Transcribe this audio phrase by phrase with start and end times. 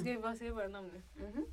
[0.00, 1.26] Ska vi bara säga våra namn nu?
[1.26, 1.46] Mhm.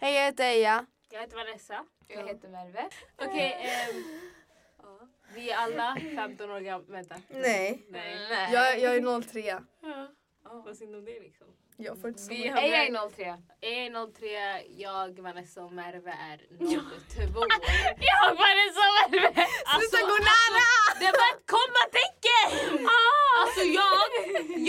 [0.00, 0.86] Hej, jag heter Eja.
[1.10, 1.84] Jag heter Vanessa.
[2.08, 2.88] Jag heter Merve.
[3.16, 4.04] Okej, ehm,
[4.82, 4.98] ja.
[5.34, 6.86] vi är alla 15 år gamla.
[6.92, 7.16] Vänta.
[7.28, 7.86] Nej.
[7.88, 8.48] Nej.
[8.52, 9.40] Jag, jag är 03.
[9.82, 10.08] Ja.
[10.64, 11.46] Vad synd om det liksom.
[11.76, 13.24] Jag får inte Vi har- Eja är 03.
[13.60, 16.64] är 03, jag, Vanessa och Merve är 02.
[18.10, 19.46] Jag var det som Merve!
[19.78, 20.68] Sluta gå nära!
[21.00, 22.86] Det var ett kommatecken!
[23.40, 24.08] Alltså jag,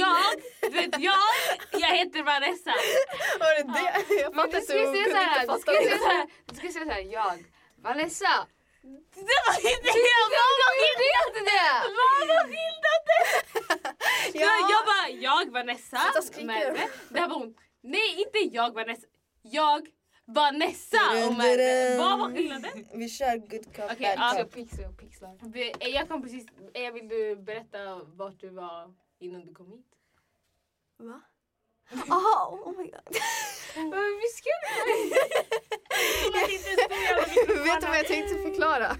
[0.03, 1.17] jag, vet jag,
[1.91, 2.73] jag heter Vanessa.
[3.41, 4.21] Var det det?
[4.21, 5.97] Jag Men inte ska hur hon säga kunde såhär, inte du ska det.
[6.05, 7.37] såhär, du ska säga såhär, jag,
[7.87, 8.33] Vanessa.
[9.27, 10.73] Det var inte jag, Vad var
[11.27, 11.69] inte det?
[11.99, 13.17] vad var bildade?
[14.33, 14.39] Ja.
[14.41, 15.99] Jag, jag bara, jag Vanessa.
[16.41, 16.87] Merve.
[17.09, 19.07] Där var hon, nej inte jag Vanessa,
[19.41, 19.87] jag
[20.25, 20.97] Vanessa.
[21.97, 22.87] Vad var skillnaden?
[22.93, 24.51] Vi kör good cup, Okej, bad och
[24.97, 25.51] pixlar.
[25.53, 29.85] Vi- Jag kom precis, Eja vill du berätta vart du var innan du kom hit?
[30.97, 31.21] Va?
[32.09, 33.17] Aha, oh my god.
[33.75, 34.49] Men vi ska
[37.63, 38.97] Vet du vad jag tänkte förklara?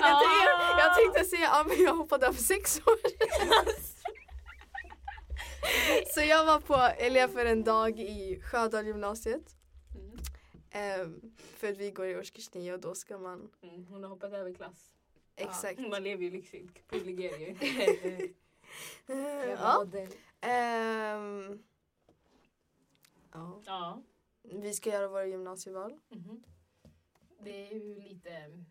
[0.00, 2.98] Jag tänkte, jag tänkte säga att ja, jag hoppade av sex år.
[6.14, 9.56] Så jag var på elev för en dag i Sjödal gymnasiet.
[10.70, 11.20] Ehm,
[11.56, 13.50] för vi går i årskurs nio och då ska man...
[13.62, 14.92] Mm, hon har hoppat över klass.
[15.36, 15.78] Exakt.
[15.78, 17.56] Man lever ju lyxigt, privilegierar ju.
[19.58, 19.86] Ja.
[20.40, 21.62] Ehm,
[23.32, 23.62] ja.
[23.66, 24.02] ja.
[24.42, 25.98] Vi ska göra våra gymnasieval.
[26.08, 26.42] Mhm.
[27.40, 28.64] Det är ju lite mm,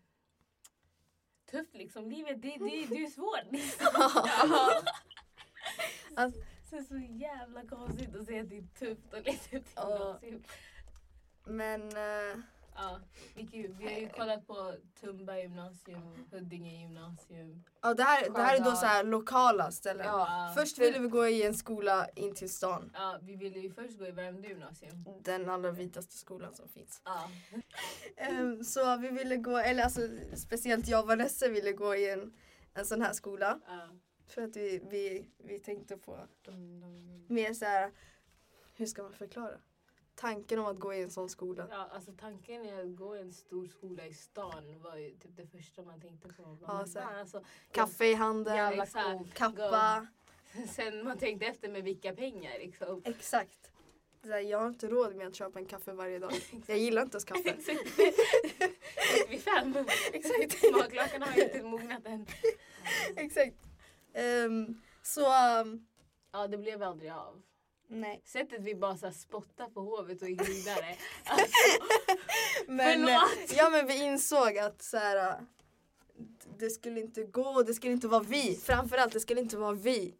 [1.50, 2.10] tufft liksom.
[2.10, 3.52] Livet, det, det, det är svårt.
[3.52, 3.86] Liksom.
[6.16, 6.40] Alltså-
[6.70, 10.18] Så det är så jävla konstigt att säga att det är tufft läsa ett Ja.
[10.22, 10.42] gymnasium.
[11.44, 12.36] Men eh,
[12.74, 13.00] Ja,
[13.34, 17.64] vi, har ju kollat på Tumba gymnasium, Huddinge gymnasium.
[17.82, 20.06] ja, det, här, det här är då så här lokala ställen.
[20.06, 20.52] Ja.
[20.56, 22.90] Först ville vi gå i en skola in till stan.
[22.94, 25.04] Ja, vi ville ju först gå i Värmdö gymnasium.
[25.20, 27.02] Den allra vitaste skolan som finns.
[27.04, 27.30] Ja.
[28.16, 30.00] Ehm, så vi ville gå, eller alltså
[30.36, 32.32] speciellt jag och Vanessa ville gå i en,
[32.74, 33.60] en sån här skola.
[33.66, 33.88] ja.
[34.26, 36.18] För att vi, vi, vi tänkte på
[37.28, 37.90] mer så här,
[38.74, 39.58] hur ska man förklara?
[40.14, 41.66] Tanken om att gå i en sån skola.
[41.70, 45.36] Ja, alltså tanken med att gå i en stor skola i stan var ju typ
[45.36, 46.58] det första man tänkte på.
[46.66, 49.18] Ja, så fan, alltså, Kaffe i handen, Jävla exakt.
[49.18, 49.34] coolt.
[49.34, 50.06] kappa.
[50.68, 53.02] Sen man tänkte efter med vilka pengar liksom.
[53.04, 53.70] Exakt.
[54.24, 56.32] Så här, jag har inte råd med att köpa en kaffe varje dag.
[56.66, 57.56] Jag gillar inte ens kaffe.
[59.28, 59.76] Vid fem.
[60.12, 60.58] Exakt.
[60.68, 62.26] Smaklökarna har ju inte mognat än.
[63.16, 63.56] Exakt.
[64.12, 65.20] Ehm, så,
[65.60, 65.86] um,
[66.32, 67.42] Ja, det blev aldrig av.
[67.92, 68.22] nej.
[68.24, 70.96] Sättet vi bara så här spottar på hovet och gick vidare.
[72.66, 73.56] Men, Förlåt.
[73.56, 75.34] ja, men vi insåg att så här, äh,
[76.58, 78.56] det skulle inte gå, det skulle inte vara vi.
[78.56, 80.14] Framförallt, det skulle inte vara vi.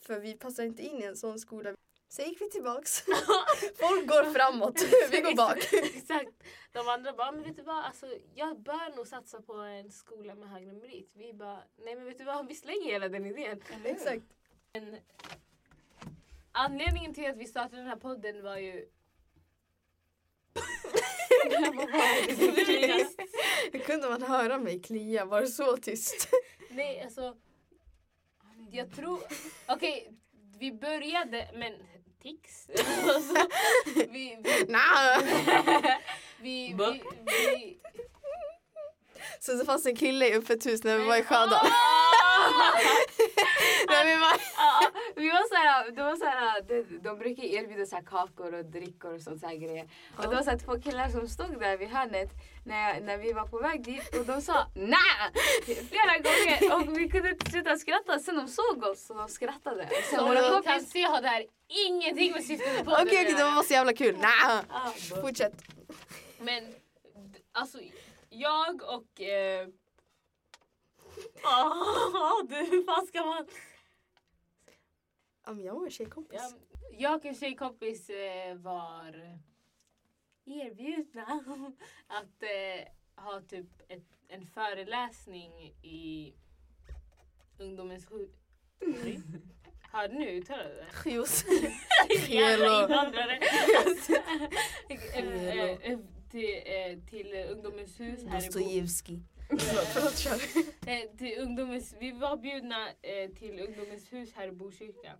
[0.00, 1.74] För vi passar inte in i en sån skola.
[2.08, 3.00] Så gick vi tillbaks.
[3.76, 5.72] Folk går framåt, vi går bak.
[5.94, 6.32] Exakt.
[6.72, 10.34] De andra bara, men vet du vad, alltså, jag bör nog satsa på en skola
[10.34, 11.10] med högre merit.
[11.14, 13.60] Vi bara, nej men vet du vad, vi slänger hela den idén.
[13.84, 14.24] Exakt.
[16.58, 18.88] Anledningen till att vi startade den här podden var ju...
[23.72, 25.24] Hur kunde man höra mig klia?
[25.24, 26.28] Var det så tyst?
[26.70, 27.36] Nej, alltså.
[28.70, 29.20] Jag tror...
[29.66, 30.12] Okej,
[30.58, 31.72] vi började, men
[32.22, 32.68] tics.
[33.08, 33.48] Alltså,
[33.94, 35.22] vi, vi, Nah.
[36.40, 37.78] vi, vi, vi,
[39.40, 41.66] Så det fanns en kille i öppet hus när vi var i Sjödal.
[43.88, 44.40] När vi var...
[44.56, 48.64] Ja, vi var såhär, det var såhär, de, de brukar erbjuda så här kakor och
[48.64, 49.88] drickor och sånt så här grejer.
[50.16, 52.30] Och det var så här två killar som stod där vid hörnet
[52.64, 55.22] när, när vi var på väg dit och de sa nej
[55.64, 58.18] flera gånger och vi kunde inte sluta skratta.
[58.18, 59.88] Sen de såg oss så de skrattade.
[60.10, 61.44] Sen Som våra ni kan kompis, se har det här
[61.88, 64.16] ingenting med syftet med Okej, att det var så jävla kul.
[64.16, 64.60] Nah.
[64.68, 64.90] Ah,
[65.22, 65.54] Fortsätt.
[66.38, 66.74] Men
[67.52, 67.78] alltså
[68.30, 69.20] jag och...
[69.20, 69.68] Eh...
[71.42, 73.46] Ah, du, hur fan ska man...
[75.46, 76.40] Ja, men jag var en tjejkompis.
[76.40, 76.58] Ja,
[76.98, 79.38] jag och en tjejkompis eh, var
[80.44, 81.22] erbjudna
[82.06, 82.88] att eh,
[83.24, 86.34] ha typ ett, en föreläsning i
[87.58, 88.30] ungdomens sjuk...
[88.80, 89.20] Oj.
[89.92, 91.10] Hörde ni hur jag uttalade det?
[91.10, 91.46] Just.
[92.28, 93.40] Jävla invandrare.
[94.88, 95.98] Eh,
[96.30, 99.22] till, till ungdomens hus här i Dostojevskij.
[99.58, 100.40] Förlåt, förlåt, kör.
[100.90, 105.12] Eh, till ungdomens, vi var bjudna eh, till ungdomens hus här i Botkyrka.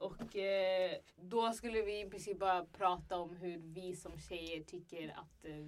[0.00, 5.08] Och eh, då skulle vi i princip bara prata om hur vi som tjejer tycker
[5.08, 5.66] att eh,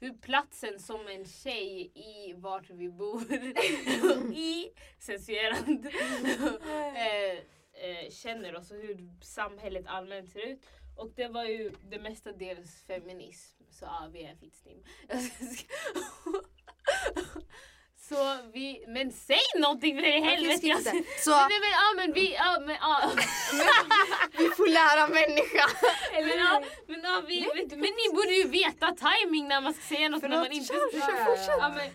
[0.00, 3.32] hur platsen som en tjej i vart vi bor
[4.34, 5.86] i censurerad
[6.96, 7.38] eh,
[7.88, 10.66] eh, känner oss och hur samhället allmänt ser ut.
[10.96, 13.62] Och det var ju det mestadels feminism.
[13.70, 14.84] Så ja, vi är fittstim.
[18.08, 20.66] Så vi, men säg någonting för i helvete!
[20.66, 21.04] Jag- det.
[21.18, 23.10] Så Nej, men, ja men vi, ja men ja.
[24.38, 25.66] vi får lära människa.
[26.18, 29.94] Eller ja, men ja, vi, vet, men ni borde ju veta timing när man ska
[29.94, 31.06] säga något när Förlåt, man inte kör, ska.
[31.06, 31.56] kör, fortsätt.
[31.60, 31.90] Ja, men,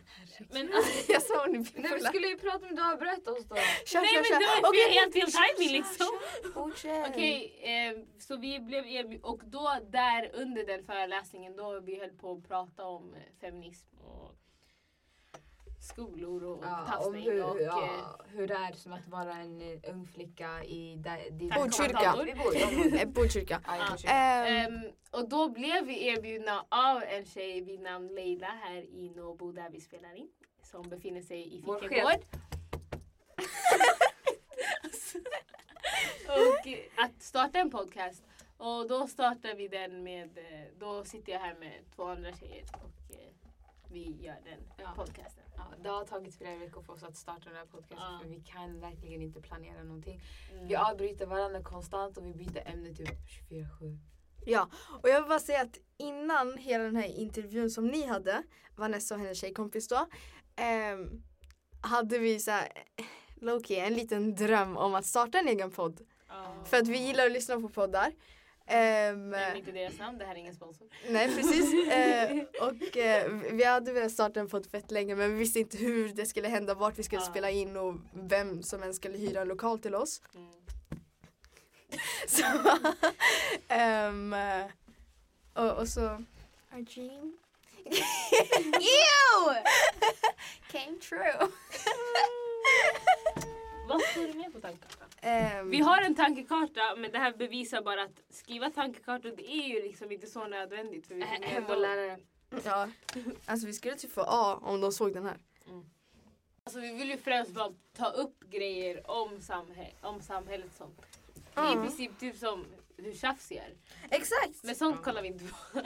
[0.54, 3.56] men, Jag sa ni Nej, vi skulle ju prata om du har berättat oss då.
[3.86, 6.08] Kör, nej kör, men det var fel, helt fel timing liksom.
[6.54, 7.08] Fortsätt.
[7.10, 12.10] Okej, eh, så vi blev erbjudna och då där under den föreläsningen då vi höll
[12.22, 14.36] på att prata om eh, feminism och
[15.90, 19.34] skolor och Ja, om tafsning hur, och eh, ja, hur det är som att vara
[19.34, 20.96] en eh, ung flicka i
[21.32, 22.16] din Botkyrka.
[23.00, 23.62] Eh, Botkyrka.
[23.62, 23.62] Botkyrka.
[24.06, 24.82] Ehm,
[25.12, 29.70] och då blev vi erbjudna av en tjej vid namn Leila här i Nobo där
[29.70, 30.30] vi spelar in.
[30.64, 32.14] Som befinner sig i Vår Fikagård.
[36.28, 38.24] och eh, att starta en podcast.
[38.58, 42.64] Och då startar vi den med, eh, då sitter jag här med två andra tjejer
[42.74, 43.09] och eh,
[43.92, 44.94] vi gör den Ja.
[44.96, 45.44] podcasten.
[45.56, 48.20] Ja, det har tagit flera veckor för oss att starta den här podcasten Ja.
[48.22, 50.22] för vi kan verkligen inte planera någonting.
[50.54, 50.68] Mm.
[50.68, 53.10] Vi avbryter varandra konstant och vi byter ämne typ
[53.50, 53.98] 24-7.
[54.46, 54.70] Ja,
[55.04, 58.44] och jag vill bara säga att innan hela den här intervjun som ni hade,
[58.76, 60.08] Vanessa och hennes tjejkompis då,
[60.56, 61.24] ehm,
[61.82, 63.06] hade vi så här, eh,
[63.42, 66.02] low-key, en liten dröm om att starta en egen podd.
[66.28, 66.64] Ja.
[66.66, 68.12] För att vi gillar att lyssna på poddar.
[68.70, 70.88] Nämn inte deras namn, det här är ingen sponsor.
[71.10, 71.74] nej precis.
[71.90, 72.38] Eh,
[72.68, 76.10] och eh, vi hade velat starta en podd fett länge men vi visste inte hur
[76.10, 77.28] det skulle hända, vart vi skulle Ja.
[77.28, 80.22] spela in och vem som ens skulle hyra en lokal till oss.
[80.36, 80.50] Mm.
[82.28, 82.44] Så,
[83.74, 84.66] eh,
[85.54, 86.02] och, och så...
[86.74, 87.38] Our dream
[87.86, 89.56] Ew!
[90.72, 91.48] Came true.
[93.90, 95.08] Vad står det mer på tankekartan?
[95.22, 99.68] Ehm, Vi har en tankekarta men det här bevisar bara att skriva tankekartor det är
[99.68, 101.08] ju liksom inte så nödvändigt.
[101.08, 102.18] För vi ändå- och lärare.
[102.66, 102.90] Ja,
[103.46, 105.38] alltså vi skulle typ få A om de såg den här.
[106.64, 110.72] Alltså, vi vill ju främst bara ta upp grejer om, samhä- om samhället.
[110.78, 110.88] Som.
[111.54, 112.66] Det är i princip typ som
[113.06, 113.74] hur tjafs gör.
[114.10, 114.64] Exakt!
[114.64, 115.82] Men sånt kollar vi inte på.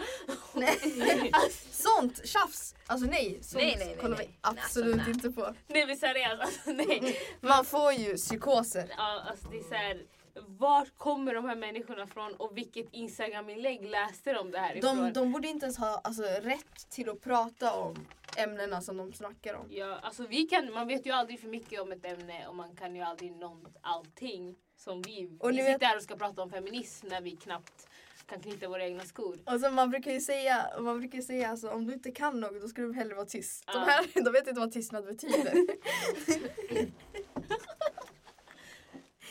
[0.53, 1.31] Nej.
[1.71, 2.75] Sånt, tjafs!
[2.87, 4.27] Alltså nej, sånt Nej, nej, nej, kollar nej.
[4.27, 5.55] vi absolut Alltså, inte på.
[5.67, 7.19] Nej men seriöst, alltså, nej.
[7.41, 8.93] Man får ju psykoser.
[8.97, 10.01] Ja, alltså, det är så här,
[10.47, 14.97] vart kommer de här människorna från och vilket Instagram-inlägg läste de det här ifrån?
[14.97, 18.07] De, de borde inte ens ha alltså, rätt till att prata om
[18.37, 19.67] ämnena som de snackar om.
[19.69, 22.75] Ja, alltså vi kan, man vet ju aldrig för mycket om ett ämne och man
[22.75, 25.37] kan ju aldrig någon, allting som vi.
[25.39, 27.87] Och vi sitter vet- här och ska prata om feminism när vi knappt
[28.25, 29.39] kan knyta våra egna skor.
[29.45, 32.67] Alltså man brukar ju säga, man brukar säga alltså, om du inte kan något då
[32.67, 33.63] ska du hellre vara tyst.
[33.67, 33.79] De Ja.
[33.79, 35.53] här de vet inte vad tystnad betyder.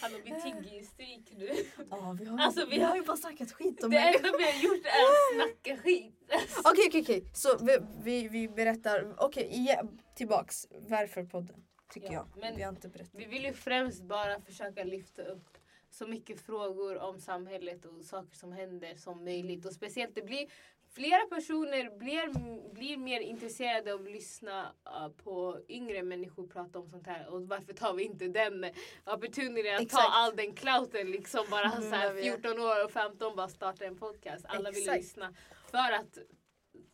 [0.03, 1.49] Hallå vi tigger ju stryk nu.
[1.91, 4.45] Ja, vi har, Alltså, vi vi har ju bara snackat skit om Det enda vi
[4.45, 6.15] har gjort är att snacka skit.
[6.65, 7.25] Okej, okej, okej.
[7.35, 10.67] Så vi, vi, vi berättar, okej, igen, tillbaks.
[10.89, 11.65] Varför podden?
[11.93, 12.29] Tycker Ja, jag.
[12.41, 13.15] men- vi har inte berättat.
[13.15, 15.59] Vi vill ju främst bara försöka lyfta upp
[15.91, 19.67] så mycket frågor om samhället och saker som händer som möjligt.
[19.67, 20.47] Och speciellt det blir
[20.95, 22.33] flera personer blir,
[22.75, 27.29] blir mer intresserade av att lyssna uh, på yngre människor prata om sånt här.
[27.29, 28.65] Och varför tar vi inte den
[29.05, 30.09] opportunityn att ta Exakt.
[30.11, 33.49] all den clouten liksom bara Nu så här vi är- 14 år och 15 bara
[33.49, 34.45] starta en podcast.
[34.49, 34.99] Alla vill Exakt.
[35.03, 35.35] lyssna
[35.71, 36.19] för att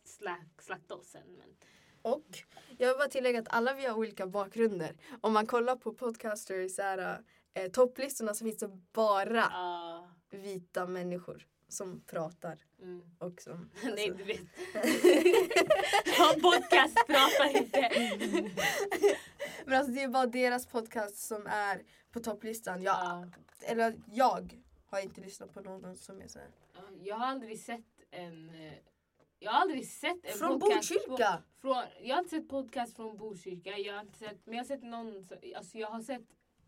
[0.03, 1.35] slack, slakta oss sen.
[1.37, 1.55] Men,
[2.01, 2.25] Och
[2.77, 4.95] jag vill bara tillägga att alla vi har olika bakgrunder.
[5.21, 7.21] Om man kollar på podcasters så här,
[7.53, 12.57] eh, topplistorna så finns det bara uh, vita människor som pratar.
[12.81, 13.01] mm.
[13.19, 14.39] Och som, Nej alltså- du vet.
[16.17, 17.89] Ja, podcast pratar inte.
[19.65, 22.81] Men alltså det är bara deras podcast som är på topplistan.
[22.81, 23.27] Jag, Ja.
[23.61, 26.47] Eller jag har inte lyssnat på någon som är så här.
[26.73, 28.49] Ja, Jag har aldrig sett en...
[28.49, 28.73] eh,
[29.39, 31.43] Jag har aldrig sett en Från podcast Botkyrka!
[31.61, 33.77] Från, från, jag har inte sett podcast från Botkyrka.
[33.77, 35.23] Jag har inte sett, men jag har sett någon...
[35.25, 36.25] så- Alltså jag har sett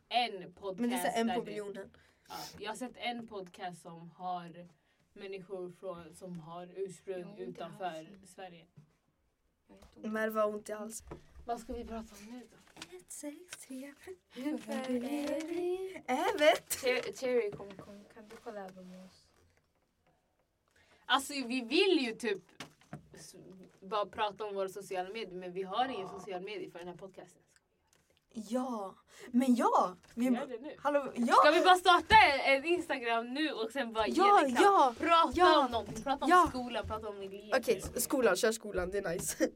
[0.09, 0.79] en podcast.
[0.81, 1.89] Men det är en på miljonen.
[2.29, 4.67] Ja, jag har sett en podcast som har
[5.13, 8.07] människor från, som har ursprung utanför.
[8.25, 8.65] Sverige.
[9.95, 11.07] Merva har ont i halsen.
[11.45, 12.57] Vad ska vi prata om nu då?
[12.97, 13.37] 1, 6,
[13.67, 13.93] 3,
[16.05, 16.73] Ävet!
[16.73, 19.25] Cherry, Cherry kom, kom, kan du kolla över med oss?
[21.05, 22.43] Alltså vi vill ju typ
[23.79, 26.95] bara prata om våra sociala medier men vi har ingen social medie för den här
[26.95, 27.41] podcasten.
[28.33, 28.95] Ja,
[29.31, 29.95] men ja!
[30.15, 30.75] Vi, Gör det nu.
[30.79, 31.33] hallå, ja!
[31.35, 35.65] Ska vi bara starta en Instagram nu och sen bara Ja, ge ja, Prata ja,
[35.65, 36.45] om någonting, prata om ja.
[36.49, 37.57] skolan, prata om elever.
[37.59, 39.49] Okej, s- skolan, kör skolan, det är nice.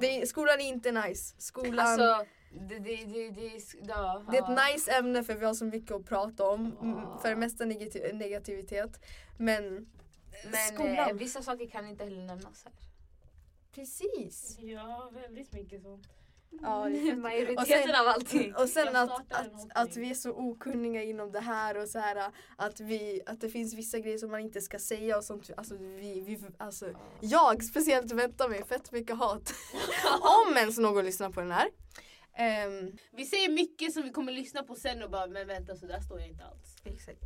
[0.00, 1.34] Det är, skolan är inte nice.
[1.38, 2.24] Skolan, Alltså,
[2.68, 4.52] det, det, det, det, ja, det är ja.
[4.66, 6.76] ett nice ämne för vi har så mycket att prata om.
[6.82, 7.18] Ja.
[7.22, 9.04] För det mesta negati- negativitet.
[9.38, 9.64] Men
[10.44, 10.94] Men skolan.
[11.10, 12.72] eh, vissa saker kan inte heller nämnas här.
[13.74, 14.56] Precis.
[14.60, 16.06] Ja, väldigt mycket sånt.
[16.62, 17.18] Ja, det är fett.
[17.18, 18.54] Majoriteten av allting.
[18.54, 22.32] Och sen att, att, att vi är så okunniga inom det här och så här
[22.56, 25.50] att, vi, att det finns vissa grejer som man inte ska säga och sånt.
[25.56, 26.86] Alltså, vi, vi, alltså,
[27.20, 29.54] jag speciellt väntar mig fett mycket hat.
[30.48, 31.68] Om ens någon lyssnar på den här.
[32.36, 35.86] Ehm, Vi säger mycket som vi kommer lyssna på sen och bara men vänta så
[35.86, 36.76] där står jag inte alls.
[36.84, 37.20] exakt.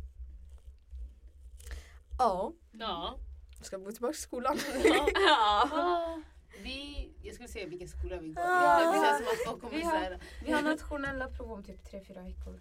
[2.19, 3.17] Ja, Ja.
[3.63, 4.57] ska gå tillbaka till skolan.
[5.13, 6.21] ja.
[6.53, 8.47] Ah, Vi, jag skulle säga vilken skola vi går i.
[8.47, 8.91] Ja.
[8.93, 12.23] Det känns som att folk kommer Vi har- Vi har nationella prov om typ 3-4
[12.23, 12.59] veckor.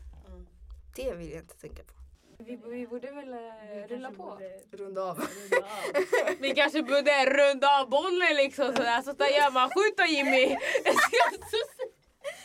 [0.97, 1.93] Det vill jag inte tänka på.
[2.39, 4.41] Vi, vi borde väl eh, rulla på.
[4.73, 5.29] Runda av.
[6.41, 9.71] Vi kanske borde runda av bollen liksom sådär så där gör man.
[9.71, 10.47] Skjut då Jimmy!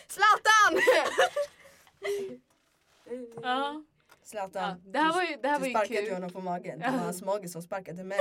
[0.08, 0.82] Zlatan!
[3.44, 3.84] ja.
[4.24, 4.64] Zlatan.
[4.64, 6.80] Ja, det här var ju, det här var du ju sparkade ju honom på magen.
[6.80, 8.20] Det var hans mage som sparkade mig.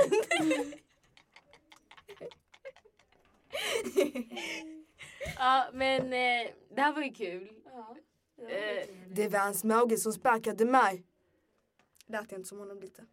[5.37, 7.51] Ja men eh, det här var ju kul.
[7.65, 7.95] Ja.
[8.49, 11.03] Eh, Det var hans mage som sparkade mig.
[12.07, 13.03] Lät inte som honom lite?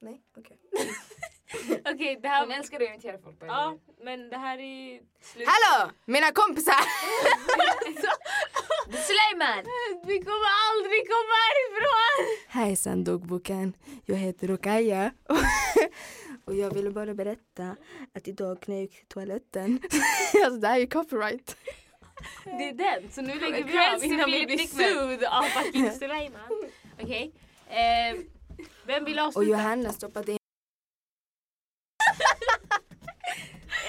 [0.00, 0.58] Nej, okej.
[1.94, 3.36] Okej det här Hon älskar att imitera folk.
[3.40, 5.48] Ja men det här är slut.
[5.48, 5.90] Hallå!
[6.04, 6.74] Mina kompisar!
[9.06, 9.64] Suleiman!
[10.06, 12.36] Vi kommer aldrig komma härifrån!
[12.48, 13.72] Hejsan dagboken.
[14.06, 15.12] Jag heter Rokaya.
[16.48, 17.76] Och jag ville bara berätta
[18.14, 19.80] att idag när jag gick till toaletten.
[20.44, 21.56] alltså det här är ju copyright.
[22.44, 26.70] Det är den, så nu lägger vi av innan vi blir sued av fucking Suleiman.
[27.02, 27.32] Okej.
[27.68, 28.20] Eh,
[28.86, 29.50] vem vill Och avsluta?
[29.50, 30.38] Johanna stoppade in.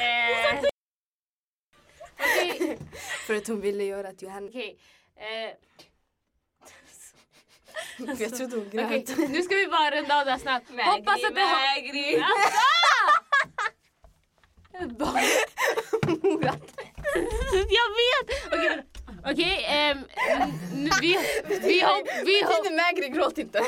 [0.01, 0.61] Eh.
[3.27, 4.47] För att hon ville göra att Johanna...
[4.47, 4.79] Okej.
[5.15, 5.55] Eh,
[8.19, 9.17] Jag trodde hon grät.
[9.29, 10.69] nu ska vi bara runda av det här snabbt.
[10.69, 11.75] Hoppas att det har...
[11.75, 12.23] Vägri!
[17.69, 18.47] Jag vet!
[18.53, 18.83] Okej,
[19.25, 19.65] okej.
[19.69, 19.97] ehm,
[20.73, 23.61] n- vi, vi, hopp, vi, hopp, Inte Mägri, gråt inte.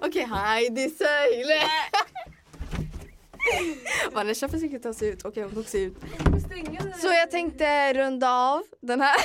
[0.00, 1.62] Okej, Heidi Söyle.
[4.12, 5.24] Vanessa försöker ta sig ut.
[5.24, 5.96] Okej, hon tog sig ut.
[7.00, 9.16] Så jag tänkte runda av den här.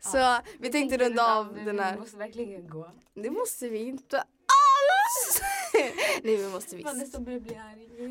[0.00, 1.96] Så vi tänkte runda av den Vi här.
[1.96, 2.90] måste verkligen gå.
[3.14, 5.42] Det måste vi inte alls.
[6.22, 7.16] Nej, vi måste visst.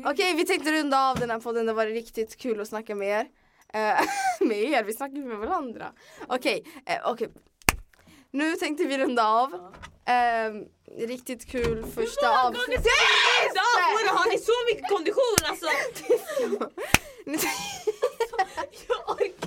[0.04, 1.66] Okej, vi tänkte runda av den här podden.
[1.66, 3.26] Det var riktigt kul att snacka med er.
[3.72, 4.00] Eh,
[4.48, 5.92] med er, vi snackar med varandra.
[6.26, 7.28] Okej, eh, okej.
[8.30, 9.74] Nu tänkte vi runda av.
[10.04, 10.64] Ehm,
[10.98, 12.86] riktigt kul första avsnitt.
[13.50, 15.66] Idag har ni så mycket kondition alltså!
[18.88, 19.37] Jag orkar!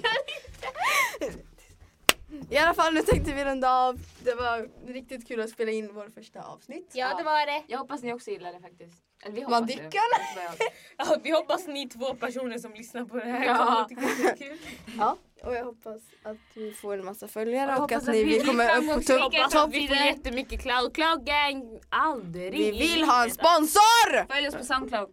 [2.51, 3.99] I alla fall, nu tänkte vi runda av.
[4.23, 6.89] Det var riktigt kul att spela in vår första avsnitt.
[6.93, 7.63] Ja det var det.
[7.67, 8.93] Jag hoppas ni också gillar det faktiskt.
[9.23, 10.35] Eller vi Man hoppas dickar.
[10.35, 10.71] Det.
[10.97, 13.57] Ja, vi hoppas ni två personer som lyssnar på det här Ja.
[13.57, 14.57] kommer att tycka det är kul.
[14.97, 18.15] Ja, och jag hoppas att vi får en massa följare Jag och hoppas att att
[18.15, 19.21] ni vi kommer upp på topp.
[19.21, 19.63] Hoppas Top.
[19.67, 20.93] att vi får jättemycket cloud.
[20.95, 22.51] Cloud gang aldrig.
[22.53, 24.33] Vi vill ha en sponsor!
[24.33, 25.09] Följ oss på Soundcloud.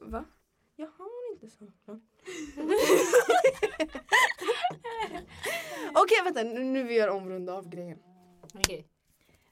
[0.00, 0.24] Va?
[0.76, 1.64] Jag har inte så.
[5.94, 7.98] Okej vänta, nu, nu vi gör omrunda av grejen.
[8.54, 8.86] Okej.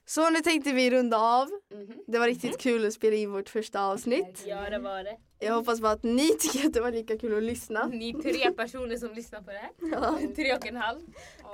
[0.04, 1.48] Så nu tänkte vi runda av.
[1.74, 2.04] Mhm.
[2.06, 4.44] Det var riktigt kul att spela in vårt första avsnitt.
[4.46, 5.16] Ja det var det.
[5.44, 7.86] Jag hoppas bara att ni tycker att det var lika kul att lyssna.
[7.86, 9.70] Ni tre personer som lyssnar på det här.
[9.92, 10.18] Ja.
[10.36, 11.00] Tre och en halv.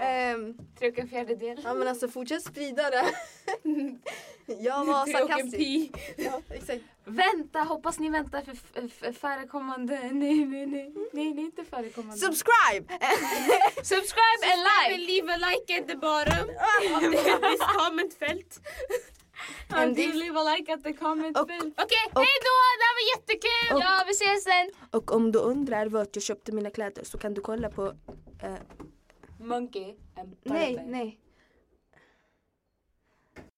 [0.00, 1.60] Ehm, Tre och en fjärdedel.
[1.64, 3.04] ja men alltså fortsätt sprida det.
[4.60, 5.56] Jag var Tre och en sarkastisk.
[5.56, 5.92] pi.
[6.16, 6.82] Ja, exakt.
[7.04, 9.94] Vänta, hoppas ni väntar för, för, för förekommande...
[10.12, 10.94] Nej, nej, nej.
[11.12, 12.16] Nej, nej inte förekommande.
[12.16, 12.92] Subscribe!
[13.82, 15.12] Subscribe and like!
[15.12, 16.48] Leave a like at the bottom
[16.94, 17.60] of the, this
[19.68, 21.38] And this- leave a like at the comment.
[21.38, 21.58] Okej,
[22.14, 22.56] hej då!
[22.78, 23.76] Det här var jättekul!
[23.76, 24.70] Och- Ja, vi ses sen!
[24.90, 27.86] Och om du undrar vart jag köpte mina kläder så kan du kolla på...
[28.42, 28.54] eh,
[29.40, 30.90] Monkey and nej, Barbie.
[30.90, 31.18] nej.